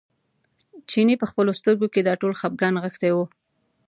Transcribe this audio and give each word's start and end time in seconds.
چیني 0.89 1.15
په 1.21 1.25
خپلو 1.31 1.51
سترګو 1.59 1.87
کې 1.93 2.01
دا 2.03 2.13
ټول 2.21 2.33
خپګان 2.39 2.71
نغښتی 2.75 3.11
و. 3.13 3.17